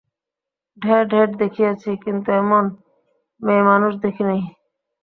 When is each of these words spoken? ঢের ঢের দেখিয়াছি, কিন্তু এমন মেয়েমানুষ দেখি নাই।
ঢের 0.77 1.03
ঢের 1.11 1.29
দেখিয়াছি, 1.41 1.89
কিন্তু 2.03 2.29
এমন 2.41 2.63
মেয়েমানুষ 3.41 3.93
দেখি 4.03 4.23
নাই। 4.23 4.41